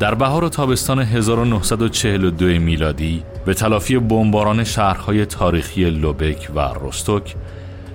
[0.00, 7.34] در بهار و تابستان 1942 میلادی به تلافی بمباران شهرهای تاریخی لوبک و روستوک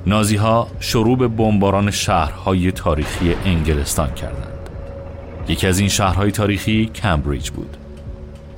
[0.07, 4.69] نازی ها شروع به بمباران شهرهای تاریخی انگلستان کردند.
[5.47, 7.77] یکی از این شهرهای تاریخی کمبریج بود.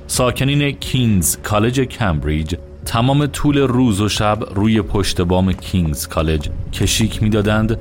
[0.06, 7.22] ساکنین کینگز کالج کمبریج تمام طول روز و شب روی پشت بام کینگز کالج کشیک
[7.22, 7.78] می‌دادند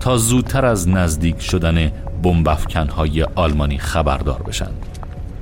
[0.00, 1.92] تا زودتر از نزدیک شدن
[2.96, 4.87] های آلمانی خبردار بشند.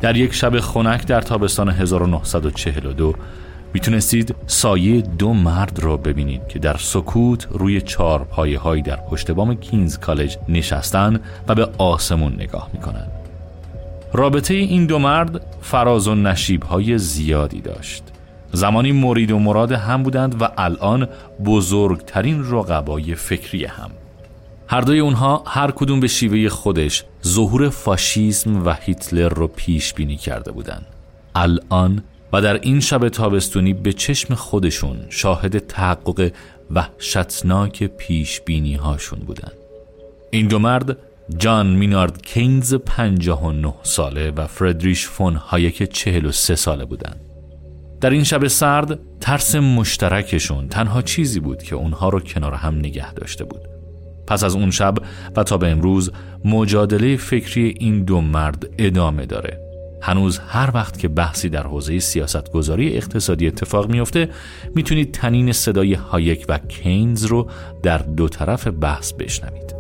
[0.01, 3.15] در یک شب خنک در تابستان 1942
[3.75, 9.31] می‌تونستید سایه دو مرد را ببینید که در سکوت روی چهار پایه هایی در پشت
[9.31, 13.11] بام کینز کالج نشستن و به آسمون نگاه می‌کنند.
[14.13, 18.03] رابطه این دو مرد فراز و نشیب های زیادی داشت.
[18.53, 21.09] زمانی مرید و مراد هم بودند و الان
[21.45, 23.91] بزرگترین رقبای فکری هم.
[24.69, 30.17] هر دوی اونها هر کدوم به شیوه خودش ظهور فاشیسم و هیتلر رو پیش بینی
[30.17, 30.87] کرده بودند.
[31.35, 36.31] الان و در این شب تابستونی به چشم خودشون شاهد تحقق
[36.71, 39.51] وحشتناک پیش بینی هاشون بودن
[40.31, 40.97] این دو مرد
[41.39, 47.21] جان مینارد کینز 59 ساله و فردریش فون هایک 43 ساله بودند.
[48.01, 53.13] در این شب سرد ترس مشترکشون تنها چیزی بود که اونها رو کنار هم نگه
[53.13, 53.76] داشته بود
[54.27, 54.95] پس از اون شب
[55.37, 56.13] و تا به امروز
[56.45, 59.61] مجادله فکری این دو مرد ادامه داره.
[60.03, 64.29] هنوز هر وقت که بحثی در حوزه سیاست گذاری اقتصادی اتفاق میفته
[64.75, 67.51] می‌تونید تنین صدای هایک و کینز رو
[67.83, 69.76] در دو طرف بحث بشنوید.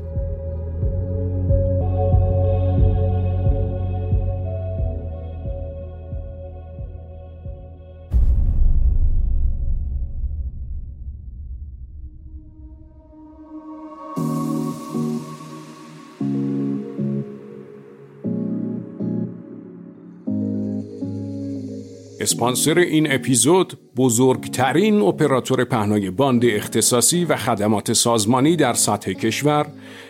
[22.37, 29.67] اسپانسر این اپیزود بزرگترین اپراتور پهنای باند اختصاصی و خدمات سازمانی در سطح کشور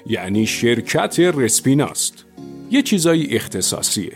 [0.07, 2.25] یعنی شرکت رسپیناست.
[2.71, 4.13] یه چیزایی اختصاصیه.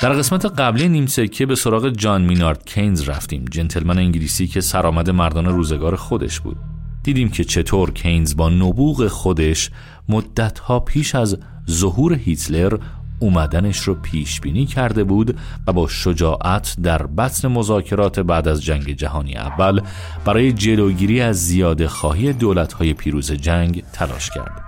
[0.00, 5.10] در قسمت قبلی نیم سکه به سراغ جان مینارد کینز رفتیم جنتلمن انگلیسی که سرآمد
[5.10, 6.56] مردان روزگار خودش بود.
[7.02, 9.70] دیدیم که چطور کینز با نبوغ خودش
[10.08, 11.38] مدتها پیش از
[11.70, 12.78] ظهور هیتلر
[13.18, 18.92] اومدنش رو پیش بینی کرده بود و با شجاعت در بطن مذاکرات بعد از جنگ
[18.92, 19.80] جهانی اول
[20.24, 24.64] برای جلوگیری از زیاده خواهی دولت‌های پیروز جنگ تلاش کرد.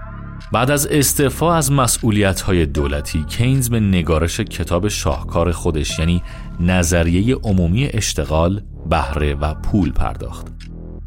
[0.53, 6.23] بعد از استعفا از مسئولیت‌های دولتی کینز به نگارش کتاب شاهکار خودش یعنی
[6.61, 10.47] نظریه عمومی اشتغال، بهره و پول پرداخت.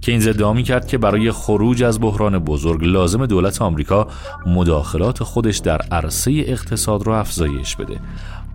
[0.04, 4.08] کینز ادعا کرد که برای خروج از بحران بزرگ لازم دولت آمریکا
[4.46, 8.00] مداخلات خودش در عرصه اقتصاد را افزایش بده.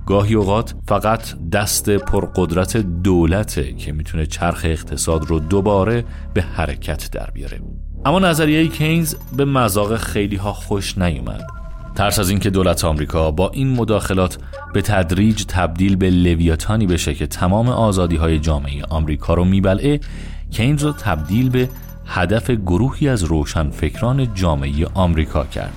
[0.06, 6.04] گاهی اوقات فقط دست پرقدرت دولته که می‌تونه چرخ اقتصاد رو دوباره
[6.34, 7.60] به حرکت در بیاره.
[8.06, 11.46] اما نظریه کینز به مذاق خیلی ها خوش نیومد.
[11.94, 14.38] ترس از اینکه دولت آمریکا با این مداخلات
[14.74, 20.00] به تدریج تبدیل به لویاتانی بشه که تمام آزادی های جامعه آمریکا رو میبلعه
[20.50, 21.68] کینز را تبدیل به
[22.06, 25.72] هدف گروهی از روشنفکران جامعه آمریکا کرد.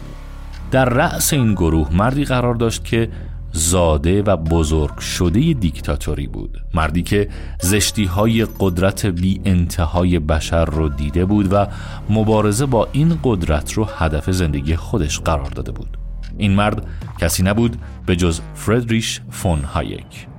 [0.72, 3.10] در رأس این گروه مردی قرار داشت که
[3.54, 6.64] زاده و بزرگ شده دیکتاتوری بود.
[6.74, 7.30] مردی که
[7.62, 11.68] زشتی های قدرت بی انتهای بشر رو دیده بود و
[12.10, 15.98] مبارزه با این قدرت رو هدف زندگی خودش قرار داده بود.
[16.38, 16.86] این مرد
[17.20, 20.31] کسی نبود به جز فردریش فون هایک.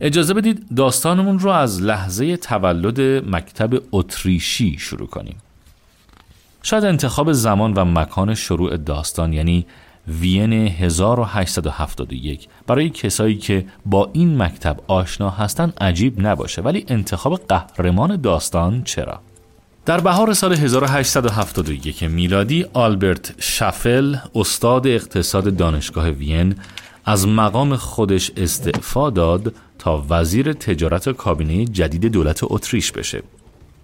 [0.00, 3.00] اجازه بدید داستانمون رو از لحظه تولد
[3.34, 5.36] مکتب اتریشی شروع کنیم.
[6.62, 9.66] شاید انتخاب زمان و مکان شروع داستان یعنی
[10.08, 18.20] وین 1871 برای کسایی که با این مکتب آشنا هستن عجیب نباشه ولی انتخاب قهرمان
[18.20, 19.20] داستان چرا؟
[19.86, 26.54] در بهار سال 1871 میلادی آلبرت شفل استاد اقتصاد دانشگاه وین
[27.04, 33.22] از مقام خودش استعفا داد تا وزیر تجارت کابینه جدید دولت اتریش بشه.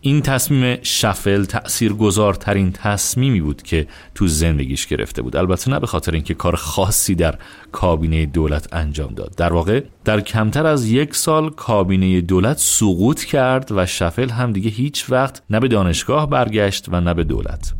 [0.02, 5.37] این تصمیم شفل تأثیر گذارترین تصمیمی بود که تو زندگیش گرفته بود.
[5.37, 7.38] البته نه به خاطر اینکه کار خاصی در
[7.72, 9.34] کابینه دولت انجام داد.
[9.37, 14.70] در واقع در کمتر از یک سال کابینه دولت سقوط کرد و شفل هم دیگه
[14.70, 17.75] هیچ وقت نه به دانشگاه برگشت و نه به دولت.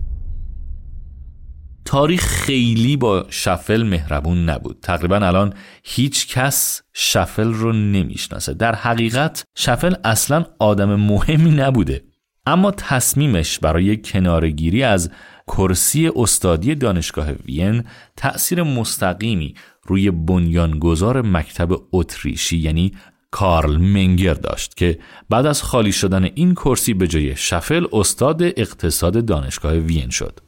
[1.85, 4.79] تاریخ خیلی با شفل مهربون نبود.
[4.83, 5.55] تقریبا الان
[5.85, 8.55] هیچ کس شفل رو نمی‌شناسه.
[8.55, 12.05] در حقیقت شفل اصلا آدم مهمی نبوده.
[12.47, 15.11] اما تصمیمش برای کنارگیری از
[15.47, 17.85] کرسی استادی دانشگاه وین
[18.17, 19.55] تأثیر مستقیمی
[19.87, 22.93] روی بنیانگذار مکتب اتریشی یعنی
[23.31, 24.99] کارل منگر داشت که
[25.31, 30.41] بعد از خالی شدن این کرسی به جای شفل استاد اقتصاد دانشگاه وین شد.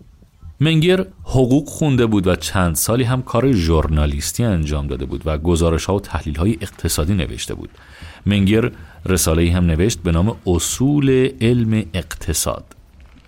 [0.62, 5.84] منگر حقوق خونده بود و چند سالی هم کار ژورنالیستی انجام داده بود و گزارش
[5.84, 7.70] ها و تحلیل های اقتصادی نوشته بود.
[8.26, 8.70] منگر
[9.06, 12.64] رساله هم نوشت به نام اصول علم اقتصاد.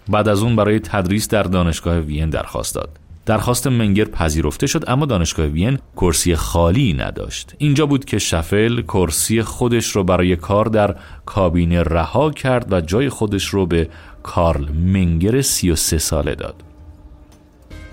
[0.09, 2.89] بعد از اون برای تدریس در دانشگاه وین درخواست داد.
[3.27, 7.55] درخواست منگر پذیرفته شد اما دانشگاه وین کرسی خالی نداشت.
[7.59, 10.97] اینجا بود که شفل کرسی خودش رو برای کار در
[11.27, 13.89] کابینه رها کرد و جای خودش رو به
[14.23, 16.55] کارل منگر 33 ساله داد.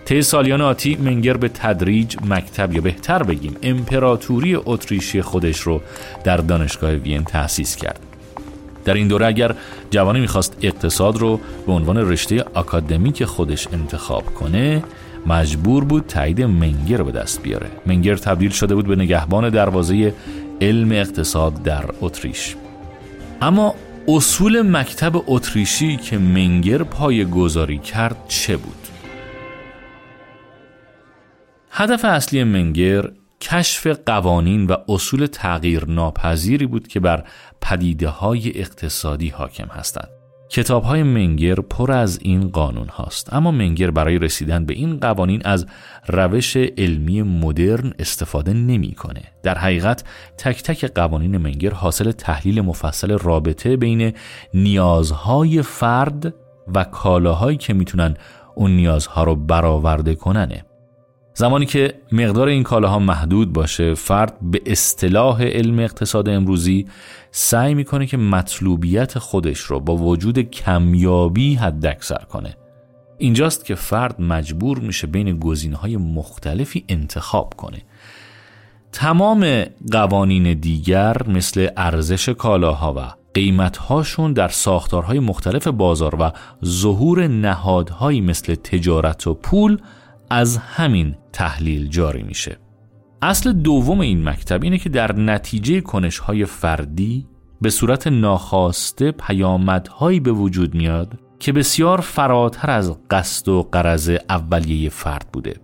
[0.05, 5.81] طی سالیان آتی منگر به تدریج مکتب یا بهتر بگیم امپراتوری اتریشی خودش رو
[6.23, 7.99] در دانشگاه وین تأسیس کرد.
[8.85, 9.55] در این دوره اگر
[9.91, 14.83] جوانی می‌خواست اقتصاد رو به عنوان رشته اکادمیک خودش انتخاب کنه
[15.25, 17.67] مجبور بود تایید منگر رو به دست بیاره.
[17.85, 20.13] منگر تبدیل شده بود به نگهبان دروازه
[20.61, 22.55] علم اقتصاد در اتریش.
[23.41, 23.75] اما
[24.07, 28.80] اصول مکتب اتریشی که منگر پای گذاری کرد چه بود؟
[31.73, 33.09] هدف اصلی منگر
[33.41, 37.23] کشف قوانین و اصول تغییر ناپذیری بود که بر
[37.61, 40.09] پدیده های اقتصادی حاکم هستند.
[40.49, 45.41] کتاب های منگر پر از این قانون هاست اما منگر برای رسیدن به این قوانین
[45.45, 45.65] از
[46.07, 49.21] روش علمی مدرن استفاده نمی‌کنه.
[49.43, 50.03] در حقیقت
[50.37, 54.13] تک تک قوانین منگر حاصل تحلیل مفصل رابطه بین
[54.53, 56.33] نیازهای فرد
[56.75, 58.15] و کالاهایی که می‌تونن
[58.55, 60.65] اون نیازها رو برآورده کننه.
[61.33, 66.85] زمانی که مقدار این کالاها محدود باشه فرد به اصطلاح علم اقتصاد امروزی
[67.31, 72.55] سعی می‌کنه که مطلوبیت خودش رو با وجود کمیابی حد اکثر کنه.
[73.17, 77.81] اینجاست که فرد مجبور میشه بین گزینه‌های مختلفی انتخاب کنه.
[78.91, 82.99] تمام قوانین دیگر مثل ارزش کالاها و
[83.33, 86.31] قیمتهاشون در ساختارهای مختلف بازار و
[86.65, 89.77] ظهور نهادهایی مثل تجارت و پول
[90.31, 92.57] از همین تحلیل جاری میشه.
[93.21, 97.27] اصل دوم این مکتب اینه که در نتیجه کنشهای فردی
[97.61, 104.89] به صورت ناخواسته پیامدهایی به وجود میاد که بسیار فراتر از قصد و قرض اولیه
[104.89, 105.55] فرد بوده.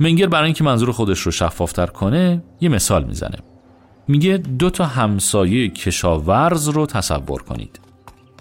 [0.00, 3.38] منگر برای اینکه منظور خودش رو شفافتر کنه یه مثال می‌زنه.
[4.08, 7.80] میگه دو تا همسایه کشاورز رو تصور کنید.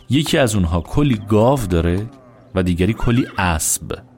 [0.10, 2.10] یکی از اونها کلی گاو داره
[2.56, 4.11] و دیگری کلی اسب.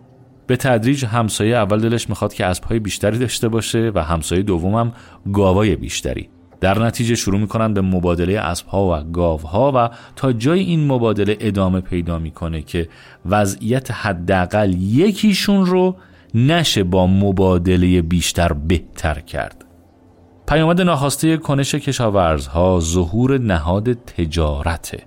[0.48, 4.94] به تدریج همسایه اول دلش می‌خواد که اسبهای بیشتری داشته باشه و همسایه دومم
[5.34, 6.30] گاوای بیشتری.
[6.62, 11.82] در نتیجه شروع می‌کنن به مبادله اسبها و گاوها و تا جای این مبادله ادامه
[11.82, 12.90] پیدا می‌کنه که
[13.26, 15.96] وضعیت حداقل یکیشون رو
[16.34, 19.66] نشه با مبادله بیشتر بهتر کرد.
[20.48, 25.04] پیامد ناخواسته کنش کشاورزها ظهور نهاد تجارته.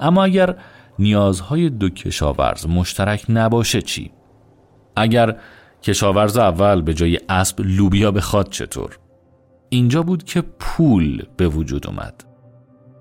[0.00, 0.54] اما اگر
[0.98, 4.10] نیازهای دو کشاورز مشترک نباشه چی؟
[4.96, 5.36] اگر
[5.82, 8.98] کشاورز اول به جای اسب لوبیا بخواد چطور؟
[9.68, 12.24] اینجا بود که پول به وجود اومد.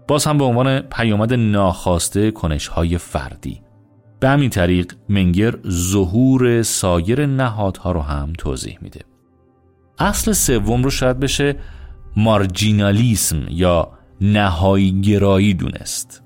[0.08, 3.62] باز هم به عنوان پیامد ناخواسته کنش های فردی.
[4.20, 9.02] به همین طریق منگر ظهور سایر نهادها رو هم توضیح میده.
[10.00, 11.56] اصل سوم رو شاید بشه
[12.18, 16.24] مارجینالیسم یا نهایی گرایی دونست.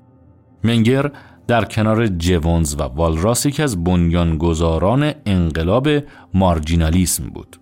[0.64, 1.10] منگر
[1.48, 5.88] در کنار جوانز و والراس یکی از بنیانگذاران انقلاب
[6.34, 7.56] مارجینالیسم بود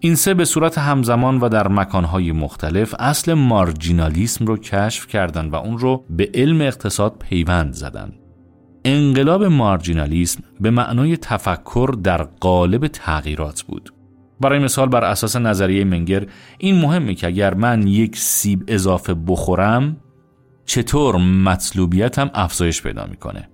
[0.00, 5.56] این سه به صورت همزمان و در مکانهای مختلف اصل مارجینالیسم رو کشف کردند و
[5.56, 8.12] اون رو به علم اقتصاد پیوند زدند.
[8.84, 13.92] انقلاب مارجینالیسم به معنای تفکر در قالب تغییرات بود.
[14.40, 16.26] برای مثال بر اساس نظریه منگر
[16.58, 19.96] این مهمه که اگر من یک سیب اضافه بخورم
[20.66, 23.48] چطور مطلوبیتم افزایش پیدا می‌کنه.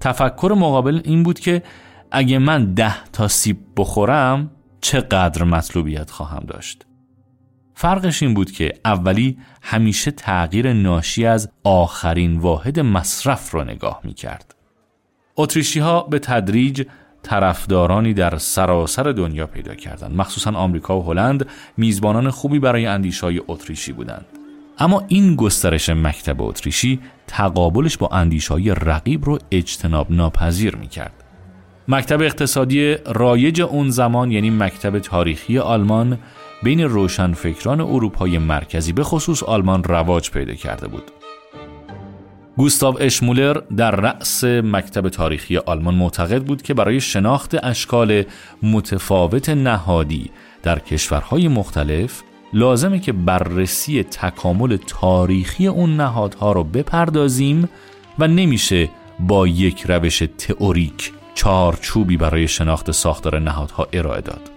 [0.00, 1.62] تفکر مقابل این بود که
[2.10, 6.86] اگه من ده تا سیب بخورم چقدر مطلوبیت خواهم داشت.
[7.74, 14.14] فرقش این بود که اولی همیشه تغییر ناشی از آخرین واحد مصرف را نگاه می
[14.14, 14.54] کرد.
[15.36, 16.86] اتریشی ها به تدریج
[17.22, 20.16] طرفدارانی در سراسر دنیا پیدا کردند.
[20.16, 21.46] مخصوصا آمریکا و هلند
[21.76, 24.26] میزبانان خوبی برای اندیشای اتریشی بودند.
[24.80, 31.24] اما این گسترش مکتب اتریشی تقابلش با اندیشهای رقیب رو اجتناب ناپذیر می کرد.
[31.88, 36.18] مکتب اقتصادی رایج اون زمان یعنی مکتب تاریخی آلمان
[36.62, 41.10] بین روشنفکران اروپای مرکزی به خصوص آلمان رواج پیدا کرده بود.
[42.56, 48.22] گوستاو اشمولر در رأس مکتب تاریخی آلمان معتقد بود که برای شناخت اشکال
[48.62, 50.30] متفاوت نهادی
[50.62, 57.68] در کشورهای مختلف لازمه که بررسی تکامل تاریخی اون نهادها رو بپردازیم
[58.18, 58.88] و نمیشه
[59.20, 64.50] با یک روش تئوریک چارچوبی برای شناخت ساختار نهادها ارائه داد.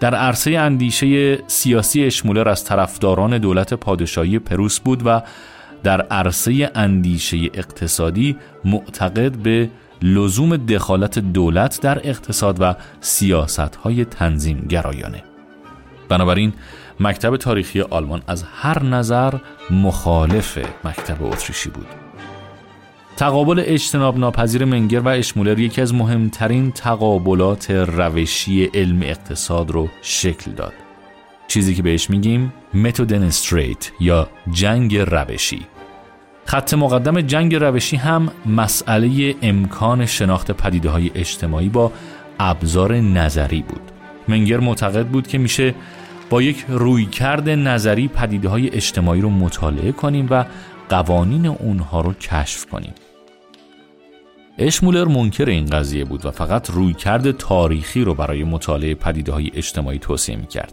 [0.00, 5.22] در عرصه اندیشه سیاسی اشمولر از طرفداران دولت پادشاهی پروس بود و
[5.82, 9.70] در عرصه اندیشه اقتصادی معتقد به
[10.02, 15.22] لزوم دخالت دولت در اقتصاد و سیاست های تنظیم گرایانه.
[16.08, 16.52] بنابراین
[17.00, 19.34] مکتب تاریخی آلمان از هر نظر
[19.70, 21.86] مخالف مکتب اتریشی بود.
[23.16, 30.50] تقابل اجتناب ناپذیر منگر و اشمولر یکی از مهمترین تقابلات روشی علم اقتصاد رو شکل
[30.50, 30.72] داد.
[31.48, 35.66] چیزی که بهش میگیم متودنستریت یا جنگ روشی.
[36.44, 41.92] خط مقدم جنگ روشی هم مسئله امکان شناخت پدیده های اجتماعی با
[42.40, 43.82] ابزار نظری بود.
[44.28, 45.74] منگر معتقد بود که میشه
[46.30, 50.44] با یک رویکرد نظری پدیده های اجتماعی رو مطالعه کنیم و
[50.88, 52.94] قوانین اونها رو کشف کنیم.
[54.58, 59.98] اشمولر منکر این قضیه بود و فقط رویکرد تاریخی رو برای مطالعه پدیده های اجتماعی
[59.98, 60.72] توصیه می کرد.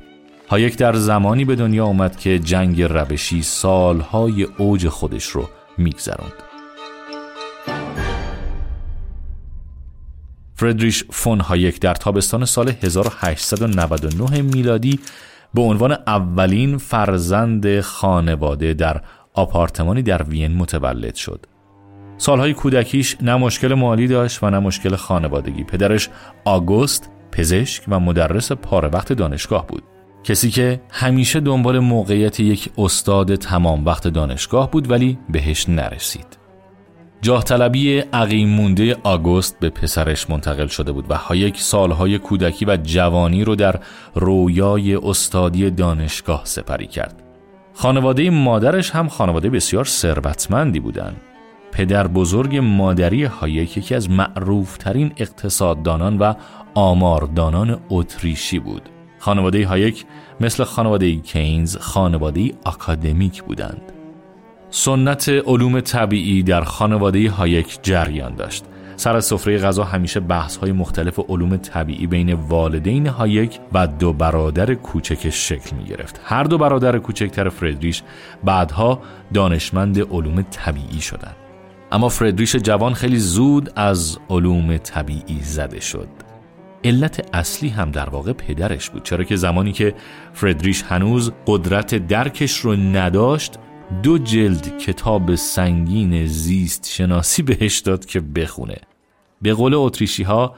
[0.49, 6.33] هایک در زمانی به دنیا آمد که جنگ روش‌ها سالهای اوج خودش رو میگذراند.
[10.55, 14.99] فردریش فون هایک در تابستان سال 1899 میلادی
[15.55, 19.01] به عنوان اولین فرزند خانواده در
[19.33, 21.45] آپارتمانی در وین متولد شد.
[22.17, 25.63] سالهای کودکیش نه مشکل مالی داشت و نه مشکل خانوادگی.
[25.63, 26.09] پدرش
[26.45, 29.83] آگوست پزشک و مدرس پاره وقت دانشگاه بود.
[30.23, 36.44] کسی که همیشه دنبال موقعیت یک استاد تمام وقت دانشگاه بود ولی بهش نرسید.
[37.25, 42.77] جاه طلبی عقیم مونده آگوست به پسرش منتقل شده بود و هایک سالهای کودکی و
[42.77, 43.79] جوانی رو در
[44.15, 47.23] رویای استادی دانشگاه سپری کرد.
[47.73, 51.21] خانواده مادرش هم خانواده بسیار ثروتمندی بودند.
[51.71, 56.33] پدر بزرگ مادری هایک یکی از معروفترین اقتصاددانان و
[56.73, 58.81] آماردانان اتریشی بود.
[59.19, 60.05] خانواده هایک
[60.39, 63.94] مثل خانواده کینز خانواده آکادمیک بودند.
[64.77, 68.65] سنت علوم طبیعی در خانواده هایک جریان داشت.
[68.95, 74.73] سر سفره غذا همیشه بحث های مختلف علوم طبیعی بین والدین هایک و دو برادر
[74.73, 76.21] کوچکش شکل می گرفت.
[76.23, 78.03] هر دو برادر کوچکتر فردریش
[78.43, 79.01] بعدها
[79.33, 81.35] دانشمند علوم طبیعی شدند.
[81.91, 86.07] اما فردریش جوان خیلی زود از علوم طبیعی زده شد.
[86.83, 89.95] علت اصلی هم در واقع پدرش بود چرا که زمانی که
[90.33, 93.59] فردریش هنوز قدرت درکش رو نداشت
[94.03, 98.77] دو جلد کتاب سنگین زیست شناسی بهش داد که بخونه.
[99.41, 100.55] به قول اتریشی ها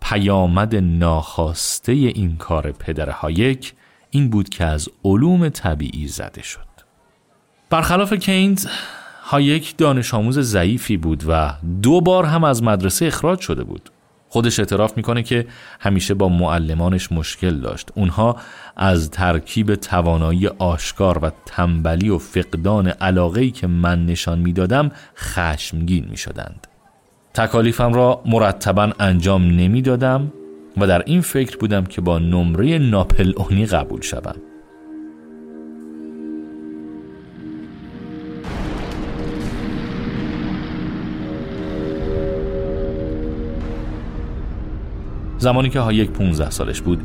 [0.00, 3.74] پیامد ناخواسته این کار پدر هایک
[4.10, 6.68] این بود که از علوم طبیعی زده شد.
[7.70, 8.66] برخلاف کینز
[9.22, 13.90] هایک دانش آموز ضعیفی بود و دو بار هم از مدرسه اخراج شده بود.
[14.28, 15.46] خودش اعتراف می‌کنه که
[15.80, 17.88] همیشه با معلمانش مشکل داشت.
[17.94, 18.36] اونها
[18.76, 26.66] از ترکیب توانایی آشکار و تنبلی و فقدان علاقه‌ای که من نشان می‌دادم خشمگین می‌شدند.
[27.34, 30.32] تکالیفم را مرتبا انجام نمی‌دادم
[30.76, 34.34] و در این فکر بودم که با نمره ناپلئونی قبول شوم.
[45.38, 47.00] زمانی که هایک 15 سالش بود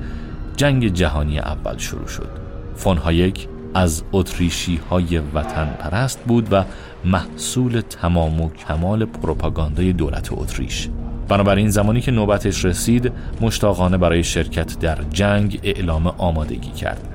[0.58, 2.30] جنگ جهانی اول شروع شد.
[2.76, 6.64] فون هایک از اتریشی های وطن پرست بود و
[7.06, 10.90] محصول تمام و کمال پروپاگاندای دولت اتریش.
[11.28, 13.12] بنابراین زمانی که نوبتش رسید
[13.42, 17.08] مشتاقانه برای شرکت در جنگ اعلام آمادگی کرد.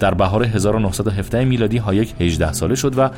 [0.00, 3.10] در بهار 1917 میلادی هایک 18 ساله شد و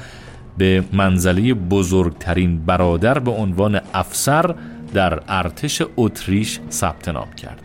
[0.58, 4.54] به منزله بزرگترین برادر به عنوان افسر
[4.94, 7.62] در ارتش اتریش ثبت نام کرد.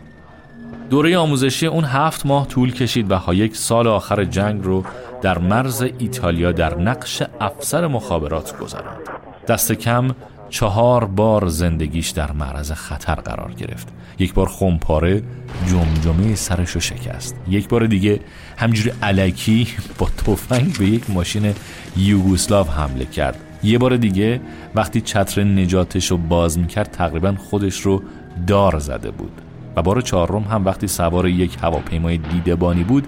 [0.90, 4.84] دوره آموزشی اون هفت ماه طول کشید و هایک سال آخر جنگ رو
[5.22, 9.00] در مرز ایتالیا در نقش افسر مخابرات گذراند.
[9.48, 10.10] دست کم
[10.50, 13.88] چهار بار زندگیش در معرض خطر قرار گرفت.
[14.18, 15.22] یک بار خمپاره
[15.66, 17.36] جمجمه سرش رو شکست.
[17.48, 18.20] یک بار دیگه
[18.56, 21.54] همجوری علکی با تفنگ به یک ماشین
[21.96, 23.53] یوگوسلاو حمله کرد.
[23.64, 24.40] یه بار دیگه
[24.74, 28.02] وقتی چتر نجاتش رو باز می‌کرد تقریبا خودش رو
[28.46, 29.32] دار زده بود.
[29.76, 33.06] و بار چهارم هم وقتی سوار یک هواپیمای دیدبانی بود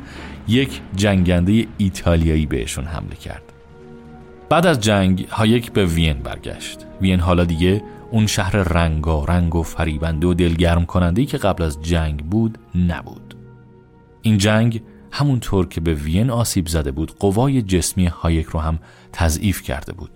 [0.49, 3.43] یک جنگنده ایتالیایی بهشون حمله کرد.
[4.49, 6.87] بعد از جنگ هایک به وین برگشت.
[7.01, 12.25] وین حالا دیگه اون شهر رنگارنگ و فریبنده و دلگرم کننده که قبل از جنگ
[12.25, 12.59] بود
[12.89, 13.35] نبود.
[14.23, 18.79] این جنگ همونطور که به وین آسیب زده بود قوای جسمی هایک رو هم
[19.13, 20.11] تضعیف کرده بود.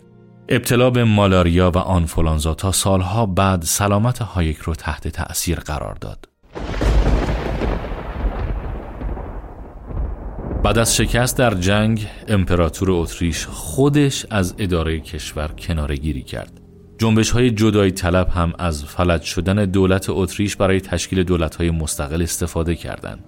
[0.52, 6.28] ابتلا به مالاریا و آنفولانزا تا سالها بعد سلامت هایک رو تحت تأثیر قرار داد
[10.62, 16.60] بعد از شکست در جنگ امپراتور اتریش خودش از اداره کشور کناره گیری کرد
[16.98, 22.22] جنبش های جدایی طلب هم از فلج شدن دولت اتریش برای تشکیل دولت های مستقل
[22.22, 23.24] استفاده کردند.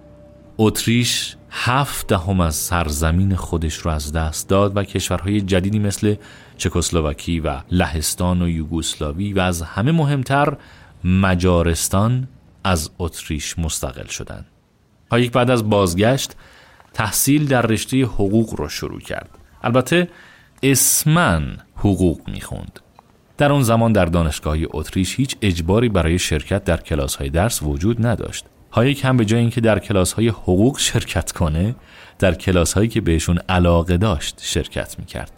[0.58, 6.14] اتریش هفت دهم از سرزمین خودش رو از دست داد و کشورهای جدیدی مثل
[6.56, 10.56] چکسلواکی و لهستان و یوگوسلاوی و از همه مهمتر
[11.04, 12.28] مجارستان
[12.64, 14.46] از اتریش مستقل شدند.
[15.10, 16.36] هایک بعد از بازگشت
[16.94, 19.30] تحصیل در رشته حقوق را شروع کرد.
[19.62, 20.08] البته
[20.62, 22.80] اسماً حقوق می‌خوند.
[23.38, 28.06] در اون زمان در دانشگاه اتریش هیچ اجباری برای شرکت در کلاس های درس وجود
[28.06, 28.44] نداشت.
[28.72, 31.74] هایک هم به جای اینکه در کلاس های حقوق شرکت کنه
[32.18, 35.30] در کلاس هایی که بهشون علاقه داشت شرکت می‌کرد.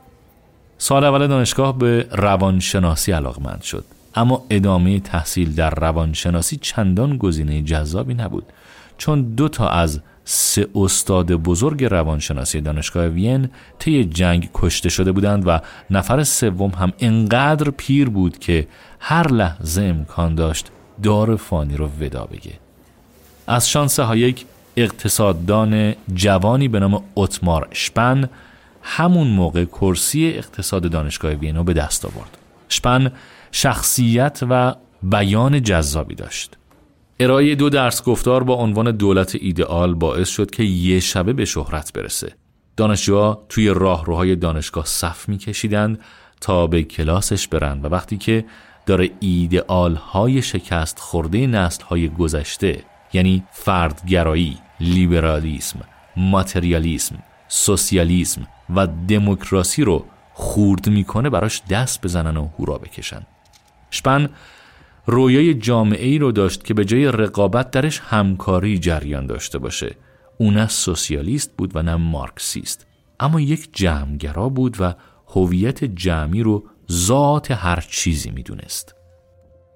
[0.79, 3.85] سال اول دانشگاه به روانشناسی علاقمند شد.
[4.15, 8.45] اما ادامه تحصیل در روانشناسی چندان گزینه جذابی نبود
[8.99, 15.43] چون دو تا از سه استاد بزرگ روانشناسی دانشگاه وین طی جنگ کشته شده بودند
[15.47, 15.59] و
[15.91, 18.69] نفر سوم هم انقدر پیر بود که
[19.01, 20.71] هر لحظه امکان داشت
[21.03, 22.64] دار فانی رو ودا بگه.
[23.47, 28.29] از شانس هایک اقتصاددان جوانی به نام اتمار شپن
[28.83, 33.13] همون موقع کرسی اقتصاد دانشگاه وین رو به دست آورد شپن
[33.53, 36.57] شخصیت و بیان جذابی داشت
[37.21, 41.93] ارائه دو درس گفتار با عنوان دولت ایدئال باعث شد که یه شبه به شهرت
[41.93, 42.33] برسه.
[42.77, 45.99] دانشجوها توی راهروهای دانشگاه صف میکشیدند
[46.41, 48.45] تا به کلاسش برن و وقتی که
[48.87, 55.81] داره ایدئال های شکست خورده نسل های گذشته یعنی فردگرایی، لیبرالیسم،
[56.17, 58.47] ماتریالیسم، سوسیالیسم
[58.77, 63.27] و دموکراسی رو خورد می‌کنه براش دست بزنن و هورا بکشن.
[63.91, 64.29] شپن
[65.07, 69.97] رویای جامعه ای رو داشت که به جای رقابت درش همکاری جریان داشته باشه
[70.39, 72.87] او نه سوسیالیست بود و نه مارکسیست
[73.21, 74.95] اما یک جمعگرا بود و
[75.29, 78.95] هویت جمعی رو ذات هر چیزی می‌دونست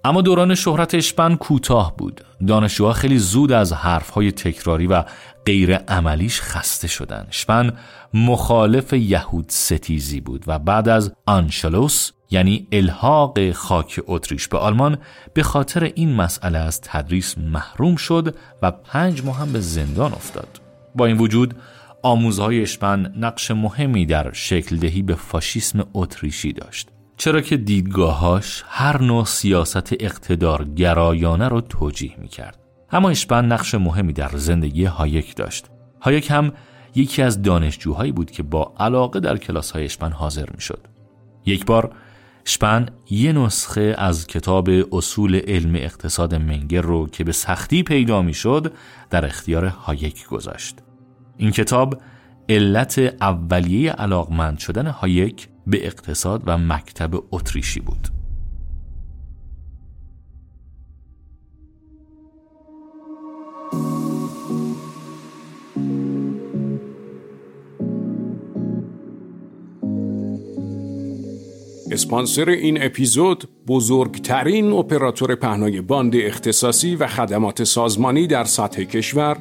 [0.05, 2.21] اما دوران شهرت اشپن کوتاه بود.
[2.47, 5.05] دانشجوها خیلی زود از حرفهای تکراری و
[5.47, 7.27] غیر عملیش خسته شدن.
[7.31, 7.73] شپن
[8.15, 14.99] مخالف یهود ستیزی بود و بعد از آنشلوس یعنی الحاق خاک اتریش به آلمان
[15.35, 20.61] به خاطر این مسئله از تدریس محروم شد و پنج ماه هم به زندان افتاد.
[20.95, 21.55] با این وجود
[22.03, 26.89] آموزهای اشپن نقش مهمی در شکل دهی به فاشیسم اتریشی داشت.
[27.19, 32.59] چرا که دیدگاهاش هر نوع سیاست اقتدار گرایانه را توجیه می کرد.
[32.93, 35.67] اما اشپن نقش مهمی در زندگی هایک داشت.
[36.01, 36.53] هایک هم
[36.95, 40.81] یکی از دانشجوهایی بود که با علاقه در کلاس های اشپن حاضر می شد.
[41.47, 41.93] یک بار
[42.45, 48.35] اشپن یه نسخه از کتاب اصول علم اقتصاد منگر رو که به سختی پیدا می
[48.35, 48.73] شد
[49.11, 50.77] در اختیار هایک گذاشت.
[51.37, 52.01] این کتاب
[52.49, 58.09] علت اولیه علاقمند شدن هایک به اقتصاد و مکتب اتریشی بود.
[71.91, 79.37] اسپانسر این اپیزود بزرگترین اپراتور پهنای باند اختصاصی و خدمات سازمانی در سطح کشور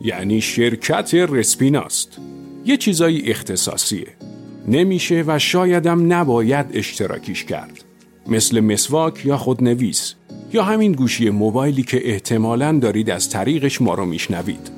[0.00, 2.18] یعنی شرکت رسپیناست.
[2.64, 4.31] یه چیزایی اختصاصیه
[4.68, 7.84] نمیشه و شایدم نباید اشتراکیش کرد.
[8.26, 10.14] مثل مسواک یا خودنویس
[10.52, 14.70] یا همین گوشی موبایلی که احتمالاً دارید از طریقش ما رو میشنوید.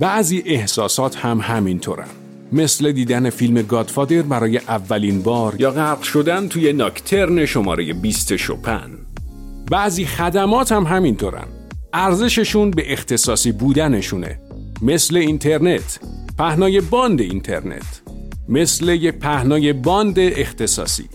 [0.00, 2.08] بعضی احساسات هم همینطورن.
[2.52, 8.90] مثل دیدن فیلم Godfather برای اولین بار یا غرق شدن توی nocturne شماره 20 شوپن
[9.70, 11.46] بعضی خدمات هم همینطورن.
[11.92, 14.38] ارزششون به اختصاصی بودنشونه.
[14.82, 16.00] مثل اینترنت.
[16.38, 18.05] پهنای باند اینترنت.
[18.48, 21.08] مثل یه پهنای باند اختصاصی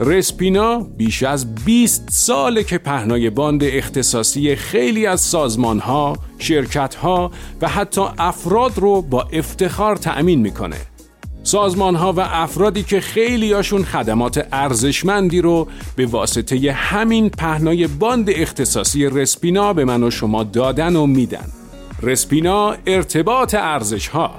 [0.00, 7.30] رسپینا بیش از 20 ساله که پهنای باند اختصاصی خیلی از سازمان ها، شرکت ها
[7.60, 10.76] و حتی افراد رو با افتخار تأمین می‌کنه.
[11.42, 19.06] سازمان ها و افرادی که خیلیاشون خدمات ارزشمندی رو به واسطه همین پهنای باند اختصاصی
[19.06, 21.46] رسپینا به من و شما دادن و میدن.
[22.02, 24.30] رسپینا ارتباط ارزش ها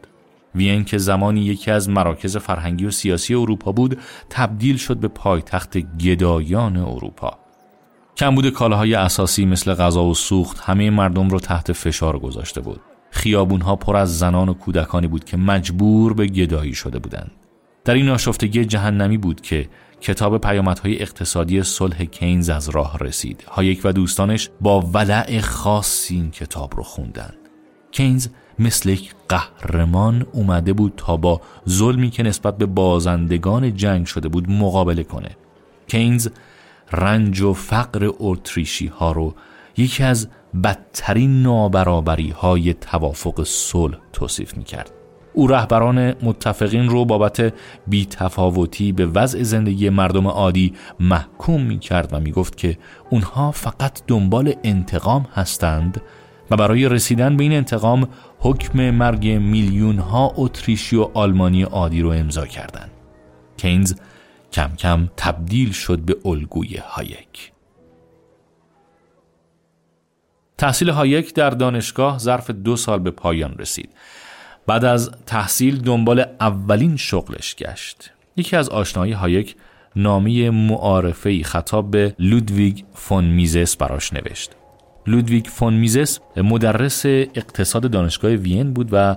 [0.56, 5.78] وین که زمانی یکی از مراکز فرهنگی و سیاسی اروپا بود تبدیل شد به پایتخت
[5.78, 7.38] گدایان اروپا.
[8.18, 12.82] کمبود کالاهای اساسی مثل غذا و سوخت همه مردم رو تحت فشار گذاشته بود.
[13.12, 17.32] خیابونها پر از زنان و کودکانی بود که مجبور به گدایی شده بودند.
[17.86, 19.70] در این آشفتگی جهنمی بود که
[20.02, 23.44] کتاب پیامدهای اقتصادی صلح کینز از راه رسید.
[23.48, 27.34] هایک و دوستانش با ولع خاصی این کتاب رو خوندن.
[27.92, 28.28] کینز
[28.60, 34.52] مثل یک قهرمان اومده بود تا با ظلمی که نسبت به بازندگان جنگ شده بود
[34.52, 35.38] مقابله کنه.
[35.88, 36.28] کینز
[36.92, 39.36] رنج و فقر اتریشی ها رو
[39.78, 40.28] یکی از
[40.64, 44.97] بدترین نابرابری های توافق صلح توصیف می کرد.
[45.38, 47.54] او رهبران متفقین رو بابت
[47.88, 52.78] بیتفاوتی به وضع زندگی مردم عادی محکوم می کرد و می گفت که
[53.10, 56.02] اونها فقط دنبال انتقام هستند
[56.52, 58.08] و برای رسیدن به این انتقام
[58.40, 62.92] حکم مرگ میلیون ها اتریشی و آلمانی عادی رو امضا کردند.
[63.58, 63.94] کینز
[64.52, 67.52] کم کم تبدیل شد به الگوی هایک.
[70.58, 73.90] تحصیل هایک در دانشگاه ظرف دو سال به پایان رسید
[74.68, 78.12] بعد از تحصیل دنبال اولین شغلش گشت.
[78.38, 79.56] یکی از آشناهای هایک
[79.96, 84.52] نامی معارفه خطاب به لودویگ فون میزس براش نوشت.
[85.08, 89.16] لودویگ فون میزس مدرس اقتصاد دانشگاه وین بود و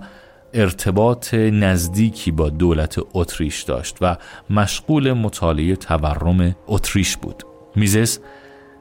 [0.54, 4.16] ارتباط نزدیکی با دولت اتریش داشت و
[4.50, 7.42] مشغول مطالعه تورم اتریش بود.
[7.76, 8.18] میزس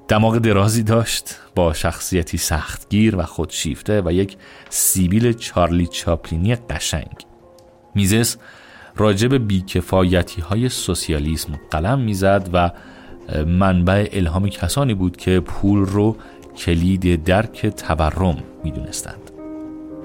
[0.09, 4.37] دماغ درازی داشت با شخصیتی سختگیر و خودشیفته و یک
[4.69, 7.25] سیبیل چارلی چاپلینی قشنگ.
[7.95, 8.37] میزس
[8.95, 12.71] راجب بیکفایتی های سوسیالیسم قلم می‌زد و
[13.45, 16.17] منبع الهام کسانی بود که پول رو
[16.57, 19.31] کلید درک تورم می‌دونستند.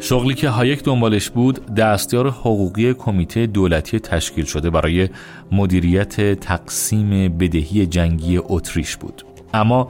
[0.01, 5.09] شغلی که هایک دنبالش بود دستیار حقوقی کمیته دولتی تشکیل شده برای
[5.53, 9.25] مدیریت تقسیم بدهی جنگی اتریش بود.
[9.55, 9.88] اما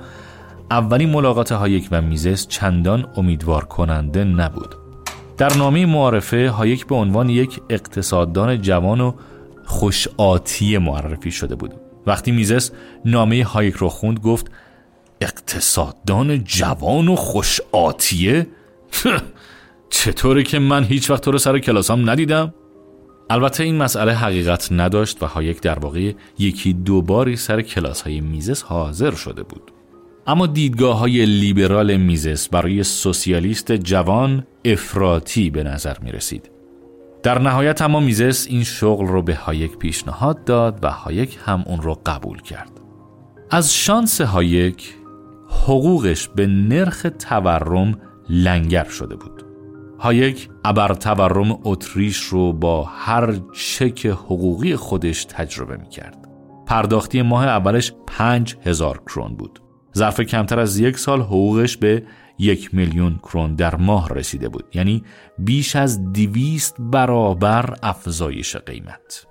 [0.71, 4.75] اولین ملاقات هایک و میزس چندان امیدوار کننده نبود.
[5.37, 9.13] در نامه معارفه هایک به عنوان یک اقتصاددان جوان و
[9.65, 11.75] خوش‌آتیه معرفی شده بود.
[12.07, 12.71] وقتی میزس
[13.05, 14.51] نامه هایک رو خوند گفت
[15.21, 18.47] اقتصاددان جوان و خوش‌آتیه
[19.91, 22.55] چطوره که من هیچ وقت تو رو سر کلاسام ندیدم؟
[23.31, 28.21] البته این مسئله حقیقت نداشت و هایک در واقع یکی دو باری سر کلاس های
[28.21, 29.71] میزس حاضر شده بود
[30.27, 36.51] اما دیدگاه های لیبرال میزس برای سوسیالیست جوان افراطی به نظر می رسید.
[37.23, 41.83] در نهایت اما میزس این شغل رو به هایک پیشنهاد داد و هایک هم اون
[41.83, 42.71] رو قبول کرد.
[43.51, 44.95] از شانس هایک
[45.49, 49.44] حقوقش به نرخ تورم لنگر شده بود.
[50.05, 56.29] هایک ابر تورم اتریش رو با هر چک حقوقی خودش تجربه می کرد.
[56.67, 59.61] پرداختی ماه اولش پنج هزار کرون بود.
[59.97, 62.03] ظرف کمتر از یک سال حقوقش به
[62.39, 65.03] یک میلیون کرون در ماه رسیده بود یعنی
[65.39, 69.27] بیش از دویست برابر افزایش قیمت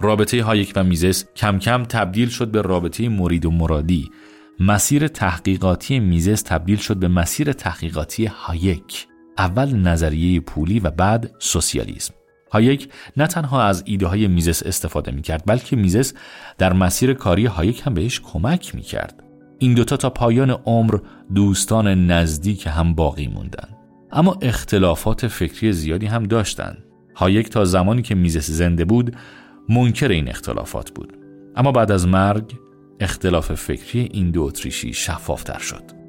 [0.00, 4.10] رابطه هایک و میزس کم کم تبدیل شد به رابطه مرید و مرادی
[4.60, 9.06] مسیر تحقیقاتی میزس تبدیل شد به مسیر تحقیقاتی هایک
[9.38, 12.14] اول نظریه پولی و بعد سوسیالیسم
[12.54, 16.14] هایک نه تنها از ایده های میزس استفاده می کرد بلکه میزس
[16.58, 19.22] در مسیر کاری هایک هم بهش کمک می کرد.
[19.58, 20.98] این دوتا تا پایان عمر
[21.34, 23.68] دوستان نزدیک هم باقی موندن.
[24.12, 26.84] اما اختلافات فکری زیادی هم داشتند.
[27.14, 29.16] هایک تا زمانی که میزس زنده بود
[29.68, 31.18] منکر این اختلافات بود.
[31.56, 32.54] اما بعد از مرگ
[33.00, 36.03] اختلاف فکری این دو اتریشی شفافتر شد.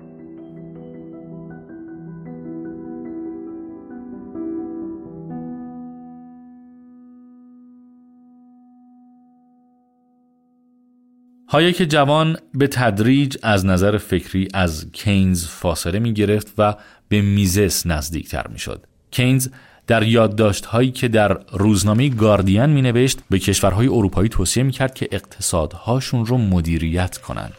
[11.47, 16.75] هایک جوان به تدریج از نظر فکری از کینز فاصله می گرفت و
[17.10, 18.84] به میزس نزدیکتر می شد.
[19.12, 19.47] کینز
[19.88, 24.93] در یادداشت هایی که در روزنامه گاردین می نوشت به کشورهای اروپایی توصیه می کرد
[24.93, 27.53] که اقتصادهاشون رو مدیریت کنند.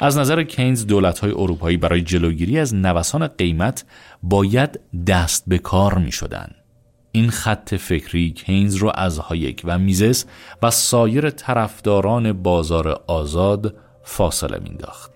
[0.00, 3.84] از نظر کینز دولت های اروپایی برای جلوگیری از نوسان قیمت
[4.22, 6.50] باید دست به کار می شدن.
[7.18, 10.24] این خط فکری کینز از نظر هایک و میزس
[10.62, 15.12] و سایر طرفداران بازار آزاد فاصله مینداخت.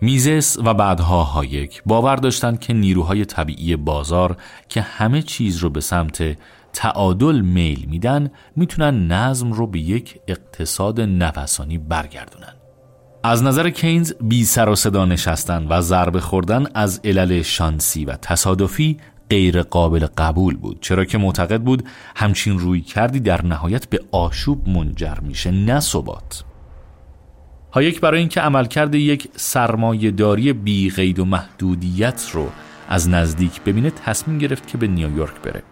[0.00, 4.36] میزس و بعدها هایک باور داشتند که نیروهای طبیعی بازار
[4.68, 6.36] که همه چیز رو به سمت
[6.72, 12.54] تعادل میل میدن می‌تونن نظم رو به یک اقتصاد نفسانی برگردونن.
[13.22, 18.16] از نظر کینز بی سر و صدا نشستن و ضربه خوردن از علل شانسی و
[18.16, 18.96] تصادفی
[19.30, 21.84] غیر قابل قبول بود چرا که معتقد بود
[22.16, 26.44] همچین رویکردی در نهایت به آشوب منجر میشه نه ثبات
[27.72, 32.48] هایک برای اینکه عملکرد یک سرمایه‌داری بی قید و محدودیت رو
[32.88, 35.62] از نزدیک ببینه تصمیم گرفت که به نیویورک بره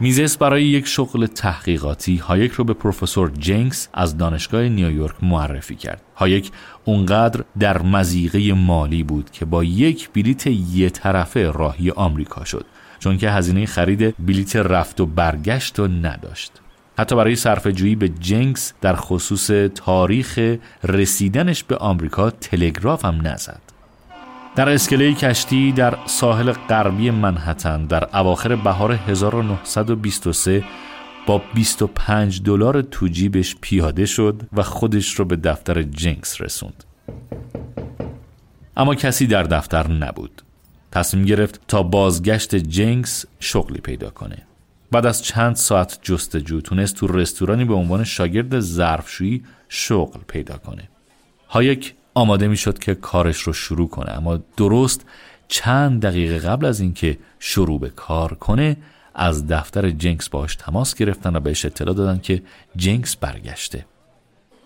[0.00, 6.02] میزس برای یک شغل تحقیقاتی هایک رو به پروفسور جنکس از دانشگاه نیویورک معرفی کرد.
[6.16, 6.50] هایک
[6.88, 12.66] اونقدر در مضیقه مالی بود که با یک بلیت یه طرفه راهی آمریکا شد
[12.98, 16.52] چون که هزینه خرید بلیت رفت و برگشت و نداشت.
[16.98, 23.60] حتی برای صرف جویی به جنکس در خصوص تاریخ رسیدنش به آمریکا تلگراف هم نزد.
[24.56, 30.64] در اسکله کشتی در ساحل غربی منحتن در اواخر بهار 1923
[31.28, 36.84] با 25 دلار تو جیبش پیاده شد و خودش رو به دفتر جنکس رسوند.
[38.76, 40.42] اما کسی در دفتر نبود.
[40.92, 44.46] تصمیم گرفت تا بازگشت جنکس شغلی پیدا کنه.
[44.90, 50.88] بعد از چند ساعت جستجو تونست تو رستورانی به عنوان شاگرد ظرفشویی شغل پیدا کنه.
[51.48, 55.06] هایک آماده می شد که کارش رو شروع کنه اما درست
[55.48, 58.76] چند دقیقه قبل از اینکه شروع به کار کنه
[59.18, 62.42] از دفتر جنکس باش تماس گرفتن و بهش اطلاع دادن که
[62.76, 63.86] جنکس برگشته.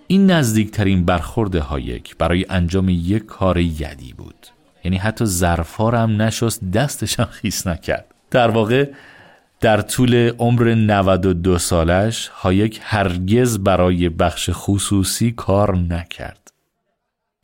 [0.06, 4.46] این نزدیکترین برخورد هایک برای انجام یک کار یدی بود.
[4.84, 8.14] یعنی حتی ظرفا هم نشست دستش هم خیس نکرد.
[8.30, 8.90] در واقع
[9.60, 16.52] در طول عمر 92 سالش هایک هرگز برای بخش خصوصی کار نکرد.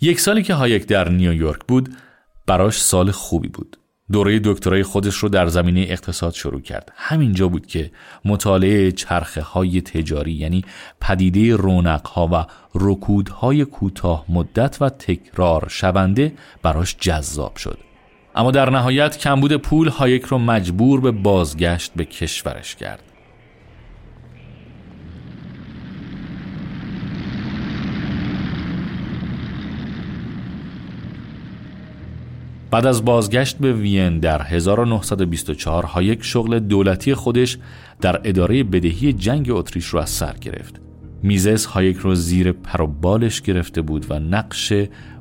[0.00, 1.96] یک سالی که هایک در نیویورک بود
[2.46, 3.78] براش سال خوبی بود.
[4.12, 6.92] دوره دکترای خودش رو در زمینه اقتصاد شروع کرد.
[6.96, 7.90] همینجا بود که
[8.24, 10.64] مطالعه چرخه های تجاری یعنی
[11.00, 17.78] پدیده رونق ها و رکود های کوتاه مدت و تکرار شونده براش جذاب شد.
[18.34, 23.02] اما در نهایت کمبود پول هایک رو مجبور به بازگشت به کشورش کرد.
[32.70, 37.58] بعد از بازگشت به وین در 1924 ها یک شغل دولتی خودش
[38.00, 40.80] در اداره بدهی جنگ اتریش رو از سر گرفت.
[41.22, 44.72] میزس هایک رو زیر پر و بالش گرفته بود و نقش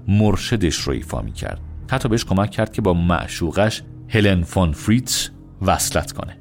[0.08, 1.60] مرشدش رو ایفا می کرد.
[1.92, 5.30] حتی بهش کمک کرد که با معشوقش هلن فون فریتز
[5.62, 6.38] وصلت کنه.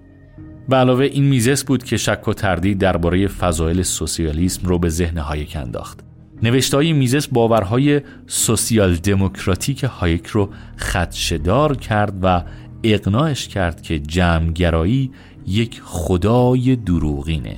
[0.68, 5.18] به علاوه این میزس بود که شک و تردید درباره فضایل سوسیالیسم رو به ذهن
[5.18, 6.05] هایک انداخت.
[6.42, 12.42] نوشته‌های میزس باورهای سوسیال دموکراتیک هایک رو خدشه‌دار کرد و
[12.82, 15.10] اقناعش کرد که جمعگرایی
[15.46, 17.56] یک خدای دروغینه.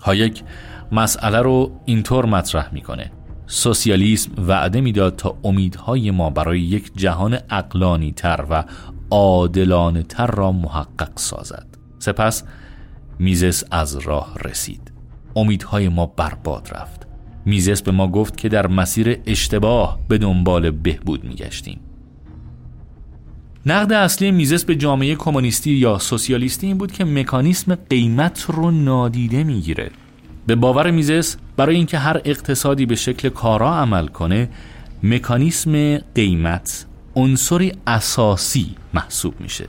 [0.00, 0.42] هایک
[0.92, 3.12] مسئله رو اینطور مطرح می‌کنه.
[3.46, 8.64] سوسیالیسم وعده می‌داد تا امیدهای ما برای یک جهان اقلانی تر و
[9.10, 11.66] عادلانه تر را محقق سازد.
[11.98, 12.44] سپس
[13.18, 14.92] میزس از راه رسید.
[15.36, 17.03] امیدهای ما برباد رفت.
[17.46, 21.80] میزس به ما گفت که در مسیر اشتباه به دنبال بهبود میگشتیم.
[23.66, 29.44] نقد اصلی میزس به جامعه کمونیستی یا سوسیالیستی این بود که مکانیسم قیمت رو نادیده
[29.44, 29.90] می‌گیره.
[30.46, 34.48] به باور میزس برای اینکه هر اقتصادی به شکل کارا عمل کنه
[35.02, 39.66] مکانیسم قیمت عنصری اساسی محسوب میشه.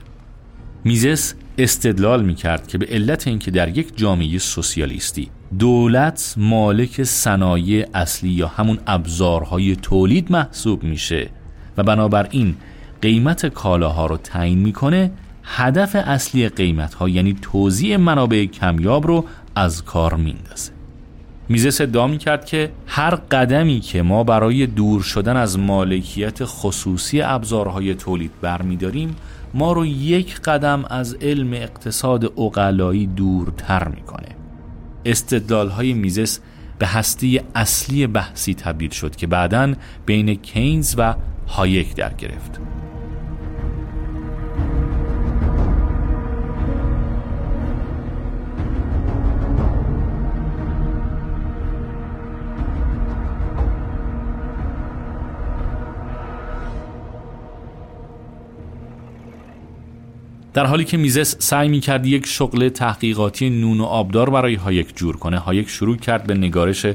[0.84, 5.28] میزس استدلال می‌کرد که به علت اینکه در یک جامعه سوسیالیستی
[5.58, 11.30] دولت مالک صنایع اصلی یا همون ابزارهای تولید محسوب میشه
[11.76, 12.54] و بنابراین
[13.02, 15.10] قیمت کالاها رو تعیین می‌کنه
[15.44, 20.72] هدف اصلی قیمت ها یعنی توزیع منابع کمیاب رو از کار میندازه.
[21.48, 27.20] میزس ادعا می کرد که هر قدمی که ما برای دور شدن از مالکیت خصوصی
[27.20, 29.16] ابزارهای تولید برمیداریم
[29.54, 34.35] ما رو یک قدم از علم اقتصاد اقلایی دورتر می‌کنه.
[35.10, 36.40] استدلال های میزس
[36.78, 39.74] به هسته اصلی بحثی تبدیل شد که بعدا
[40.06, 41.14] بین کینز و
[41.46, 42.60] هایک در گرفت.
[60.56, 64.96] در حالی که میزس سعی می کرد یک شغل تحقیقاتی نون و آبدار برای هایک
[64.96, 66.86] جور کنه هایک شروع کرد به نگارش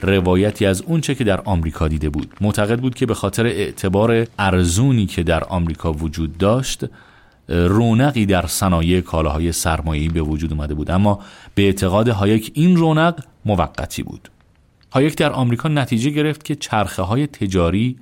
[0.00, 2.34] روایتی از اونچه که در آمریکا دیده بود.
[2.40, 6.84] معتقد بود که به خاطر اعتبار ارزونی که در آمریکا وجود داشت
[7.48, 10.90] رونقی در صنایع کالاهای سرمایه‌ای به وجود اومده بود.
[10.90, 11.20] اما
[11.54, 14.28] به اعتقاد هایک این رونق موقتی بود.
[14.92, 17.96] هایک در آمریکا نتیجه گرفت که چرخه های تجاری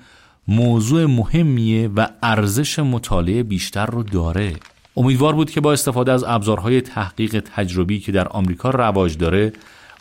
[0.49, 4.53] موضوع مهمیه و ارزش مطالعه بیشتر رو داره.
[4.97, 9.53] امیدوار بود که با استفاده از ابزارهای تحقیق تجربی که در آمریکا رواج داره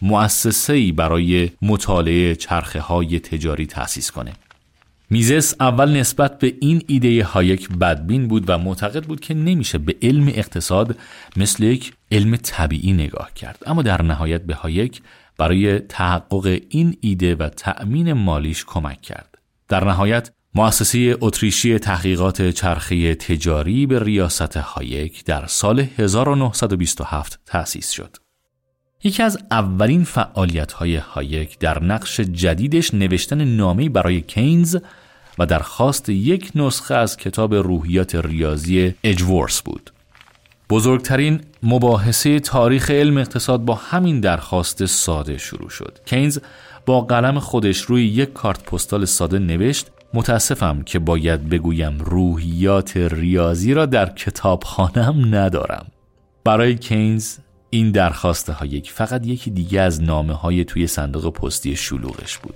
[0.02, 4.34] مؤسسه‌ای برای مطالعه چرخه های تجاری تأسیس کنه.
[5.10, 9.96] میزس اول نسبت به این ایده هایک بدبین بود و معتقد بود که نمیشه به
[10.02, 10.98] علم اقتصاد
[11.38, 15.02] مثل یک علم طبیعی نگاه کرد اما در نهایت به هایک
[15.38, 23.16] برای تحقق این ایده و تأمین مالیش کمک کرد در نهایت مؤسسه اتریشی تحقیقات چرخه
[23.16, 28.18] تجاری به ریاست هایک در سال 1927 تأسیس شد.
[29.04, 34.78] یکی از اولین فعالیت های هایک در نقش جدیدش نوشتن نامه برای کینز
[35.40, 39.92] و درخواست یک نسخه از کتاب روحیات ریاضی اجورس بود.
[40.70, 46.00] بزرگترین مباحثه تاریخ علم اقتصاد با همین درخواست ساده شروع شد.
[46.06, 46.40] کینز
[46.86, 53.74] با قلم خودش روی یک کارت پستال ساده نوشت متاسفم که باید بگویم روحیات ریاضی
[53.74, 55.86] را در کتابخانم ندارم.
[56.44, 57.38] برای کینز
[57.70, 62.56] این درخواست هایک فقط یکی دیگه از نامه های توی صندوق پستی شلوغش بود.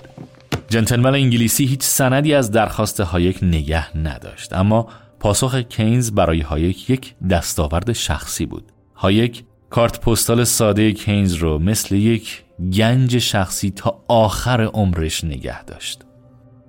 [0.70, 4.88] جنتلمن انگلیسی هیچ سندی از درخواست هایک نگه نداشت اما
[5.20, 8.72] پاسخ کینز برای هایک یک دستاورد شخصی بود.
[8.96, 12.44] هایک کارت پستال ساده کینز رو مثل یک
[12.74, 16.07] گنج شخصی تا آخر عمرش نگه داشت.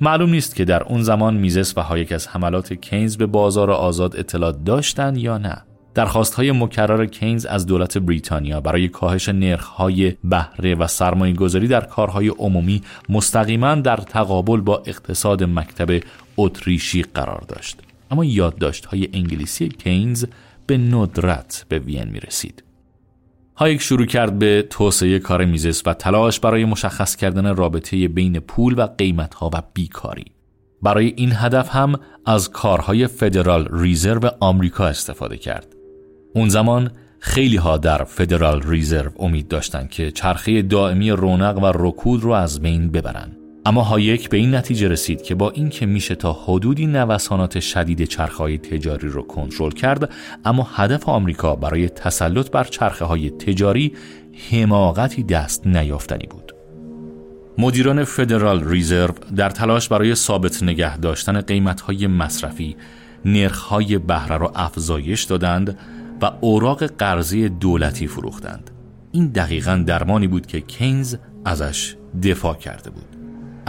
[0.01, 4.17] معلوم نیست که در اون زمان میزس و هایک از حملات کینز به بازار آزاد
[4.17, 5.63] اطلاع داشتند یا نه
[5.95, 11.81] درخواست های مکرر کینز از دولت بریتانیا برای کاهش های بهره و سرمایه گذاری در
[11.81, 16.01] کارهای عمومی مستقیما در تقابل با اقتصاد مکتب
[16.37, 17.81] اتریشی قرار داشت
[18.11, 20.25] اما یادداشت های انگلیسی کینز
[20.67, 22.67] به ندرت به وین می رسید.
[23.59, 28.75] هایک شروع کرد به توسعه کار میزس و تلاش برای مشخص کردن رابطه بین پول
[28.79, 30.25] و قیمتها و بیکاری.
[30.83, 35.67] برای این هدف هم از کارهای فدرال ریزرو آمریکا استفاده کرد.
[36.35, 36.90] اون زمان
[37.21, 42.61] خیلی ها در فدرال ریزرو امید داشتند که چرخه دائمی رونق و رکود رو از
[42.61, 43.38] بین ببرند.
[43.67, 48.59] اما هایک به این نتیجه رسید که با اینکه میشه تا حدودی نوسانات شدید چرخهای
[48.59, 50.11] تجاری رو کنترل کرد
[50.44, 53.92] اما هدف آمریکا برای تسلط بر چرخه های تجاری
[54.50, 56.54] حماقتی دست نیافتنی بود.
[57.59, 62.77] مدیران فدرال ریزرو در تلاش برای ثابت نگه داشتن قیمتهای مصرفی
[63.25, 65.79] نرخهای بهره را افزایش دادند
[66.23, 68.71] و اوراق قرضی دولتی فروختند.
[69.13, 73.08] این دقیقا درمانی بود که کینز ازش دفاع کرده بود.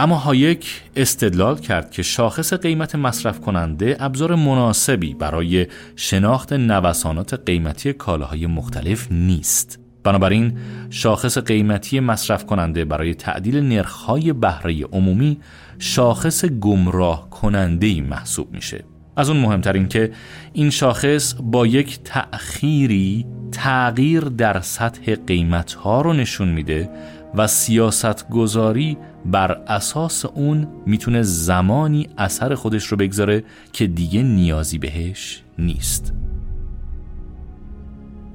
[0.00, 7.92] اما هایک استدلال کرد که شاخص قیمت مصرف کننده ابزار مناسبی برای شناخت نوسانات قیمتی
[7.92, 9.78] کالاهای مختلف نیست.
[10.04, 10.58] بنابراین
[10.90, 15.38] شاخص قیمتی مصرف کننده برای تعدیل نرخهای بهره عمومی
[15.78, 18.84] شاخص گمراه کننده محسوب میشه.
[19.16, 20.10] از اون مهمترین که
[20.52, 26.90] این شاخص با یک تأخیری تغییر در سطح قیمت ها رو نشون میده
[27.34, 34.78] و سیاست گذاری بر اساس اون می‌تونه زمانی اثر خودش رو بگذاره که دیگه نیازی
[34.78, 36.12] بهش نیست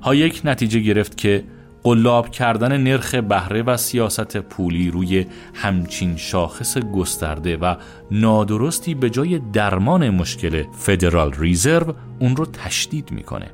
[0.02, 1.44] هایک نتیجه گرفت که
[1.84, 7.76] قلاب کردن نرخ بهره و سیاست پولی روی همچین شاخص گسترده و
[8.12, 13.48] نادرستی به جای درمان مشکل فدرال ریزرو اون رو تشدید می‌کنه.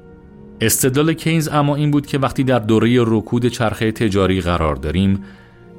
[0.61, 5.23] استدلال کینز اما این بود که وقتی در دوره رکود چرخه تجاری قرار داریم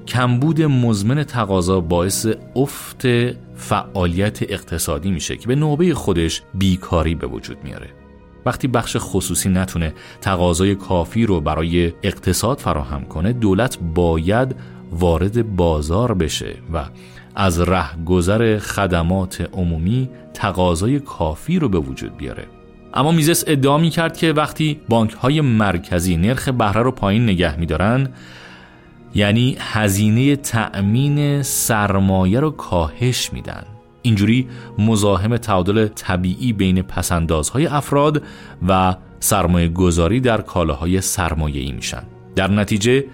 [0.07, 2.27] کمبود مزمن تقاضا باعث
[2.57, 3.07] افت
[3.55, 7.87] فعالیت اقتصادی میشه که به نوبه خودش بیکاری به وجود میاره.
[8.47, 14.57] وقتی بخش خصوصی نتونه تقاضای کافی رو برای اقتصاد فراهم کنه دولت باید
[14.93, 16.85] وارد بازار بشه و
[17.35, 22.62] از رهگذر خدمات عمومی تقاضای کافی رو به وجود بیاره
[22.95, 27.57] اما میزس ادعا می کرد که وقتی بانک های مرکزی نرخ بهره رو پایین نگه
[27.57, 28.09] میدارن
[29.15, 33.65] یعنی هزینه تأمین سرمایه رو کاهش میدن.
[34.03, 38.23] اینجوری مزاحم تعادل طبیعی بین پسندازهای افراد
[38.69, 42.03] و سرمایه گذاری در کالاهای سرمایه ای میشن.
[42.37, 43.05] در نتیجه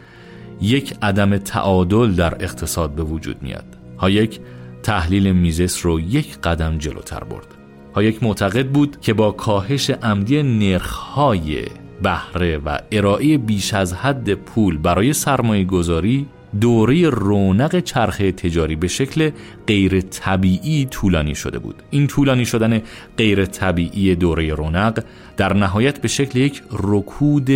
[0.60, 3.78] یک عدم تعادل در اقتصاد به وجود میاد.
[3.98, 4.40] هایک
[4.82, 7.57] تحلیل میزس رو یک قدم جلوتر برد.
[7.98, 11.64] هایک معتقد بود که با کاهش عمدی نرخهای
[12.02, 16.26] بهره و ارائه بیش از حد پول برای سرمایه گذاری
[16.60, 19.30] دوره رونق چرخه تجاری به شکل
[19.66, 21.82] غیر طبیعی طولانی شده بود.
[21.90, 22.82] این طولانی شدن
[23.16, 25.04] غیر طبیعی دوره رونق
[25.36, 27.50] در نهایت به شکل یک رکود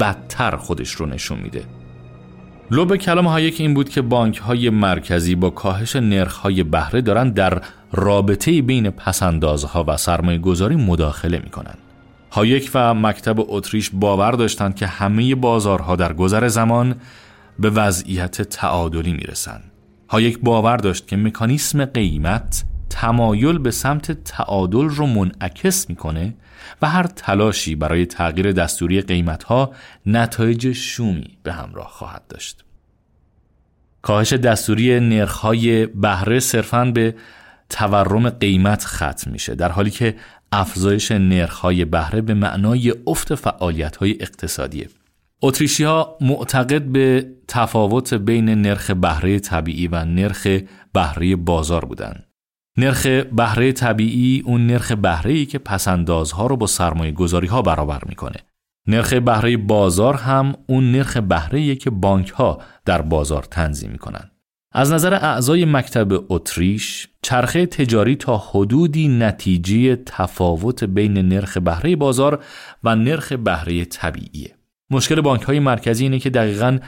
[0.00, 1.62] بدتر خودش رو نشون میده.
[2.70, 7.34] لب کلام هایک این بود که بانک های مرکزی با کاهش نرخ های بهره دارند
[7.34, 7.62] در
[7.92, 11.78] رابطه بین پسندازها و سرمایه گذاری مداخله می کنند.
[12.30, 16.94] هایک و مکتب اتریش باور داشتند که همه بازارها در گذر زمان
[17.58, 19.60] به وضعیت تعادلی می‌رسن
[20.08, 26.34] هایک باور داشت که مکانیسم قیمت تمایل به سمت تعادل رو منعکس می‌کنه
[26.82, 29.72] و هر تلاشی برای تغییر دستوری قیمت ها
[30.06, 32.64] نتایج شومی به همراه خواهد داشت.
[34.02, 37.14] کاهش دستوری نرخ‌های بهره صرفاً به
[37.70, 40.16] تورم قیمت ختم میشه در حالی که
[40.52, 44.88] افزایش نرخ‌های بهره به معنای افت فعالیت‌های اقتصادیه
[45.42, 50.46] اتریشی ها معتقد به تفاوت بین نرخ بهره طبیعی و نرخ
[50.92, 52.24] بهره بازار بودند.
[52.76, 58.00] نرخ بهره طبیعی اون نرخ بهره ای که پسندازها رو با سرمایه گذاری ها برابر
[58.06, 58.36] می‌کنه.
[58.86, 64.30] نرخ بهره بازار هم اون نرخ بهره که بانک ها در بازار تنظیم می‌کنن.
[64.72, 72.44] از نظر اعضای مکتب اتریش چرخه تجاری تا حدودی نتیجه تفاوت بین نرخ بهره بازار
[72.84, 74.54] و نرخ بهره طبیعیه.
[74.90, 76.78] مشکل بانک های مرکزی اینه که دقیقا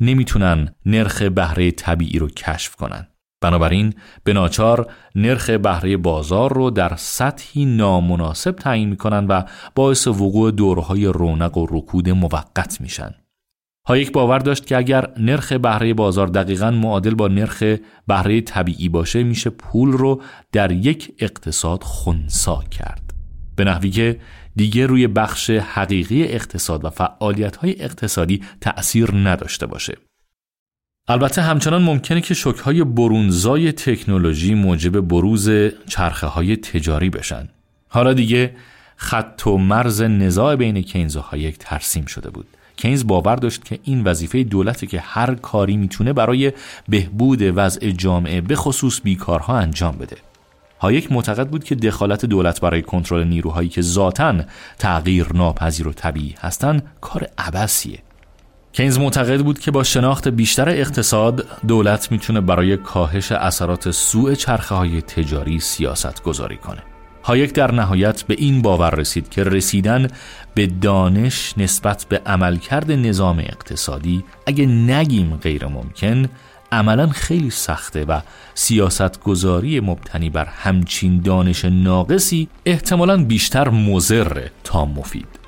[0.00, 3.06] نمی‌تونن نرخ بهره طبیعی رو کشف کنن.
[3.40, 9.42] بنابراین به ناچار نرخ بهره بازار رو در سطحی نامناسب تعیین می‌کنن و
[9.74, 13.14] باعث وقوع دورهای رونق و رکود موقت میشن.
[13.88, 17.62] هایک باور داشت که اگر نرخ بهره بازار دقیقا معادل با نرخ
[18.06, 20.22] بهره طبیعی باشه میشه پول رو
[20.52, 23.14] در یک اقتصاد خونسا کرد.
[23.56, 24.20] به نحوی که
[24.56, 29.96] دیگه روی بخش حقیقی اقتصاد و فعالیت های اقتصادی تأثیر نداشته باشه.
[31.08, 35.50] البته همچنان ممکنه که شکهای برونزای تکنولوژی موجب بروز
[35.88, 37.48] چرخه های تجاری بشن.
[37.88, 38.56] حالا دیگه
[38.96, 42.46] خط و مرز نزاع بین کینز و هایک ترسیم شده بود.
[42.76, 46.52] کینز باور داشت که این وظیفه دولته که هر کاری می‌تونه برای
[46.88, 50.16] بهبود وضع جامعه به خصوص بیکارها انجام بده.
[50.80, 54.34] هایک معتقد بود که دخالت دولت برای کنترل نیروهایی که ذاتا
[54.78, 57.98] تغییر ناپذیر و طبیعی هستند کار عبسیه
[58.72, 64.74] کینز معتقد بود که با شناخت بیشتر اقتصاد دولت می‌تونه برای کاهش اثرات سوء چرخه
[64.74, 66.93] های تجاری سیاست گذاری کنه
[67.24, 70.08] هایک در نهایت به این باور رسید که رسیدن
[70.54, 76.28] به دانش نسبت به عملکرد نظام اقتصادی اگه نگیم غیر ممکن
[76.72, 78.20] عملا خیلی سخته و
[78.54, 85.43] سیاست گذاری مبتنی بر همچین دانش ناقصی احتمالا بیشتر مزر تا مفید.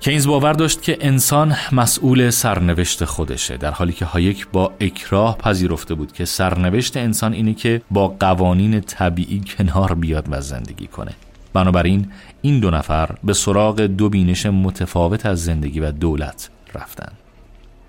[0.00, 5.94] کینز باور داشت که انسان مسئول سرنوشت خودشه در حالی که هایک با اکراه پذیرفته
[5.94, 11.12] بود که سرنوشت انسان اینه که با قوانین طبیعی کنار بیاد و زندگی کنه.
[11.52, 12.06] بنابراین
[12.42, 17.18] این دو نفر به سراغ دو بینش متفاوت از زندگی و دولت رفتند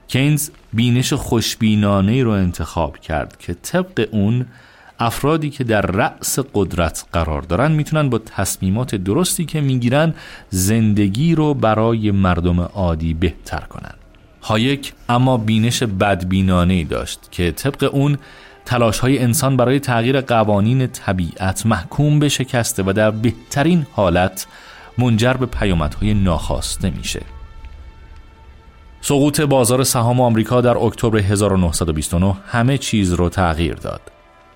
[0.08, 4.46] کینز بینش خوشبینانه رو انتخاب کرد که طبق اون
[5.02, 10.14] افرادی که در رأس قدرت قرار دارن می‌تونن با تصمیمات درستی که می‌گیرن
[10.50, 13.94] زندگی رو برای مردم عادی بهتر کنن
[14.42, 18.18] هایک اما بینش بدبینانه ای داشت که طبق اون
[18.66, 24.48] تلاش های انسان برای تغییر قوانین طبیعت محکوم به شکسته و در بهترین حالت
[24.98, 27.22] منجر به پیامدهای ناخواسته میشه.
[29.02, 34.02] سقوط بازار سهام آمریکا در اکتبر 1929 همه چیز رو تغییر داد.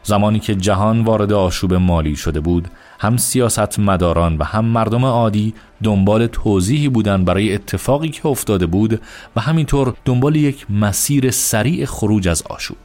[0.05, 2.67] زمانی که جهان وارد آشوب مالی شده بود،
[2.99, 5.53] هم سیاست مداران و هم مردم عادی
[5.83, 9.01] دنبال توضیحی بودند برای اتفاقی که افتاده بود
[9.35, 12.77] و همینطور دنبال یک مسیر سریع خروج از آشوب.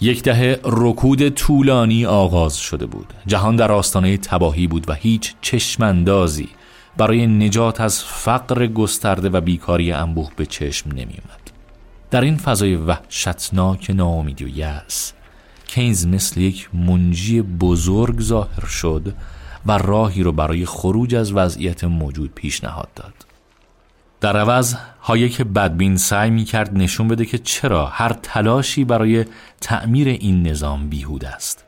[0.00, 6.48] یک دهه رکود طولانی آغاز شده بود جهان در آستانه تباهی بود و هیچ چشماندازی
[6.96, 11.50] برای نجات از فقر گسترده و بیکاری انبوه به چشم نمی اومد.
[12.10, 15.12] در این فضای وحشتناک ناامیدی و یأس
[15.74, 19.14] کینز مثل یک منجی بزرگ ظاهر شد
[19.66, 23.14] و راهی رو برای خروج از وضعیت موجود پیشنهاد داد.
[24.20, 29.24] در عوض هایک بدبین سعی می کرد نشون بده که چرا هر تلاشی برای
[29.60, 31.64] تعمیر این نظام بیهود است.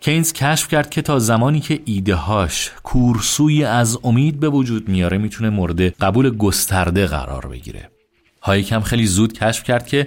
[0.00, 5.18] کینز کشف کرد که تا زمانی که ایده هاش کورسوی از امید به وجود میاره
[5.18, 7.93] می‌تونه مورد قبول گسترده قرار بگیره.
[8.44, 10.06] هایک هم خیلی زود کشف کرد که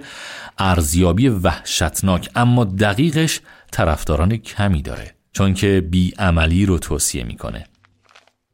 [0.58, 3.40] ارزیابی وحشتناک اما دقیقش
[3.72, 7.66] طرفداران کمی داره چون که بیعملی رو توصیه می‌کنه.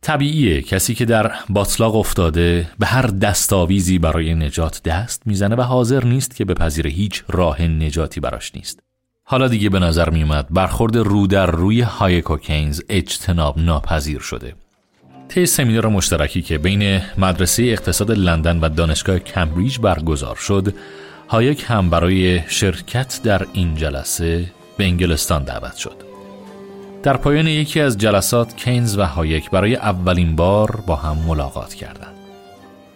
[0.01, 6.03] طبیعیه کسی که در باطلاق افتاده به هر دستاویزی برای نجات دست می‌زنه و حاضر
[6.03, 8.79] نیست که بپذیره هیچ راه نجاتی براش نیست.
[9.23, 14.55] حالا دیگه به نظر میومد برخورد رو در روی هایک و کینز اجتناب ناپذیر شده.
[15.29, 20.73] طی سمینار مشترکی که بین مدرسه اقتصاد لندن و دانشگاه کمبریج برگزار شد،
[21.29, 24.45] هایک هم برای شرکت در این جلسه
[24.77, 25.95] به انگلستان دعوت شد.
[27.03, 32.13] در پایان یکی از جلسات کینز و هایک برای اولین بار با هم ملاقات کردند.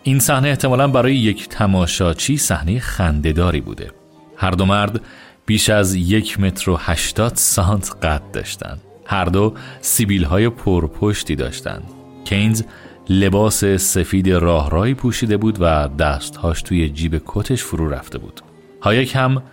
[0.03, 3.91] این صحنه احتمالا برای یک تماشاچی صحنه خنده‌داری بوده.
[4.37, 5.01] هر دو مرد
[5.45, 8.81] بیش از یک متر و هشتاد سانت قد داشتند.
[9.05, 11.96] هر دو سیبیل های پرپشتی داشتند.
[12.29, 12.63] کینز
[13.09, 18.41] لباس سفید راه‌راهی پوشیده بود و دستهاش توی جیب کتش فرو رفته بود.
[18.81, 19.43] هایک هم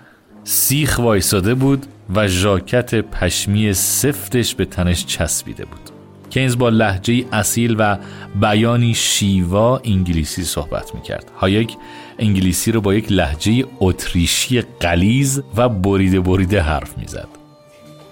[0.45, 5.81] سیخ وایساده بود و ژاکت پشمی سفتش به تنش چسبیده بود.
[6.31, 7.99] کینز با لهجه اصیل و
[8.41, 11.31] بیانی شیوا انگلیسی صحبت می‌کرد.
[11.39, 11.77] هایک
[12.19, 17.29] انگلیسی رو با یک لحجه اتریشی قلیز و بریده بریده حرف می‌زد.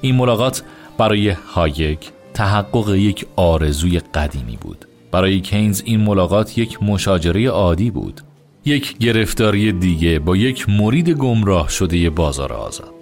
[0.01, 0.63] این ملاقات
[0.99, 4.85] برای هایک تحقق یک آرزوی قدیمی بود.
[5.13, 8.21] برای کینز این ملاقات یک مشاجره عادی بود.
[8.65, 12.95] یک گرفتاری دیگه با یک مرید گمراه شده بازار آزاد.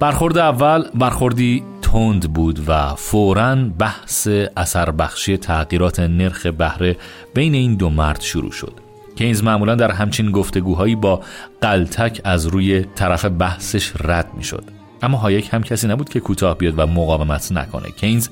[0.00, 6.96] برخورد اول برخوردی تند بود و فوراً بحث اثر بخشی تغییرات نرخ بهره
[7.34, 8.72] بین این دو مرد شروع شد.
[9.16, 11.20] کینز معمولا در همچین گفتگوهایی با
[11.60, 16.58] قلتک از روی طرف بحثش رد می شد اما هایک هم کسی نبود که کوتاه
[16.58, 17.90] بیاد و مقاومت نکنه.
[17.90, 18.28] کینز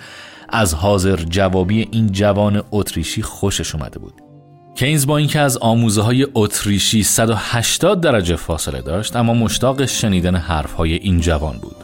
[0.49, 4.15] از حاضر جوابی این جوان اتریشی خوشش اومده بود.
[4.75, 10.73] کینز با اینکه از آموزه های اتریشی 180 درجه فاصله داشت اما مشتاق شنیدن حرف
[10.73, 11.77] های این جوان بود.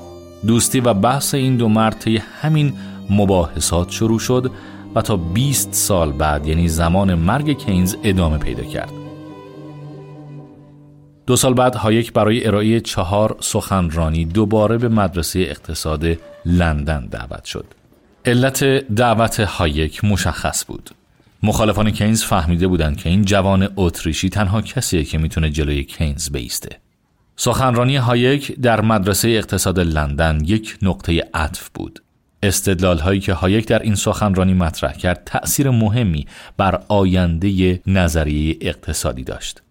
[0.46, 2.04] دوستی و بحث این دو مرد
[2.40, 2.72] همین
[3.10, 4.50] مباحثات شروع شد
[4.94, 8.92] و تا 20 سال بعد یعنی زمان مرگ کینز ادامه پیدا کرد.
[11.30, 17.64] دو سال بعد هایک برای ارائه چهار سخنرانی دوباره به مدرسه اقتصاد لندن دعوت شد
[18.24, 18.64] علت
[18.94, 20.90] دعوت هایک مشخص بود
[21.42, 26.78] مخالفان کینز فهمیده بودند که این جوان اتریشی تنها کسیه که می‌تونه جلوی کینز بایسته.
[27.36, 32.02] سخنرانی هایک در مدرسه اقتصاد لندن یک نقطه عطف بود.
[32.42, 36.26] استدلال هایی که هایک در این سخنرانی مطرح کرد تأثیر مهمی
[36.56, 39.62] بر آینده نظریه اقتصادی داشت.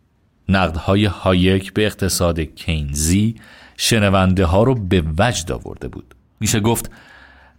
[0.49, 3.35] نقدهای هایک به اقتصاد کینزی
[3.77, 6.15] شنونده ها رو به وجد آورده بود.
[6.39, 6.91] میشه گفت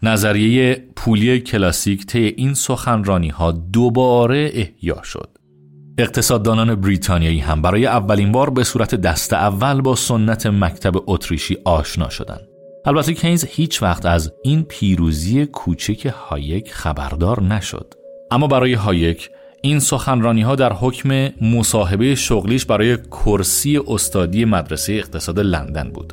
[0.02, 5.28] نظریه پولی کلاسیک طی این سخنرانی ها دوباره احیا شد.
[5.98, 12.08] اقتصاددانان بریتانیایی هم برای اولین بار به صورت دست اول با سنت مکتب اتریشی آشنا
[12.08, 12.46] شدند.
[12.86, 17.94] البته کینز هیچ وقت از این پیروزی کوچک هایک خبردار نشد.
[18.30, 19.30] اما برای هایک
[19.62, 26.12] این سخنرانی ها در حکم مصاحبه شغلیش برای کرسی استادی مدرسه اقتصاد لندن بود.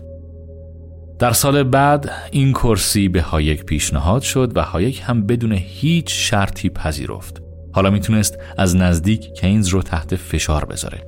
[1.20, 6.70] در سال بعد این کرسی به هایک پیشنهاد شد و هایک هم بدون هیچ شرطی
[6.70, 7.41] پذیرفت.
[7.72, 11.04] حالا می‌تونست از نزدیک کینز رو تحت فشار بذاره.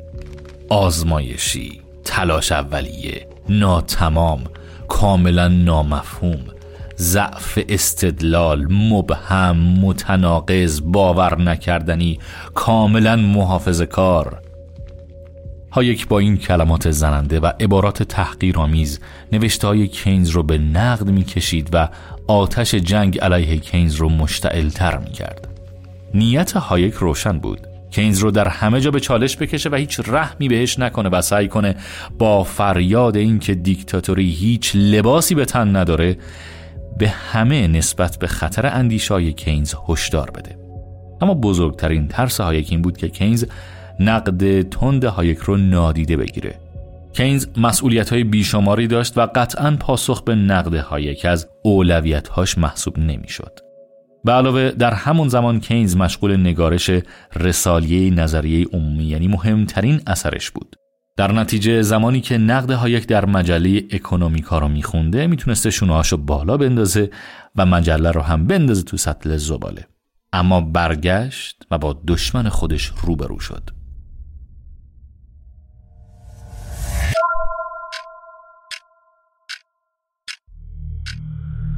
[0.70, 4.44] آزمایشی، تلاش اولیه، ناتمام،
[4.88, 6.40] کاملا نامفهوم،
[7.00, 12.20] ضعف استدلال مبهم متناقض باور نکردنی
[12.54, 14.42] کاملا محافظ کار.
[15.72, 19.00] هایک با این کلمات زننده و عبارات تحقیرآمیز
[19.32, 21.90] نوشته های کینز رو به نقد می‌کشید و
[22.28, 25.48] آتش جنگ علیه کینز رو مشتعلتر می‌کرد.
[26.14, 27.60] نیت هایک روشن بود.
[27.92, 31.48] کینز رو در همه جا به چالش بکشه و هیچ رحمی بهش نکنه و سعی
[31.48, 31.76] کنه
[32.20, 36.18] با فریاد اینکه دیکتاتوری هیچ لباسی به تن نداره
[37.00, 40.58] به همه نسبت به خطر اندیشه‌های کینز هشدار بده
[41.22, 43.46] اما بزرگترین ترس هایک این بود که کینز
[44.00, 46.60] نقد تند هایک رو نادیده بگیره
[47.14, 53.00] کینز مسئولیت های بیشماری داشت و قطعا پاسخ به نقد هایک از اولویت هاش محسوب
[53.00, 53.60] نمی‌شد.
[54.24, 56.92] به علاوه در همون زمان کینز مشغول نگارش
[57.36, 60.76] رسالیه نظریه عمومی یعنی مهمترین اثرش بود.
[61.20, 67.10] در نتیجه زمانی که نقد هایک در مجله اکونومیکا رو میخونده می‌تونسته شونهاشو بالا بندازه
[67.56, 69.88] و مجله رو هم بندازه تو سطل زباله.
[70.34, 73.70] اما برگشت و با دشمن خودش روبرو شد.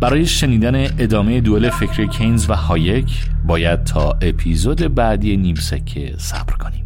[0.02, 6.54] برای شنیدن ادامه دوئل فکری کینز و هایک باید تا اپیزود بعدی نیم سکه صبر
[6.54, 6.82] کنیم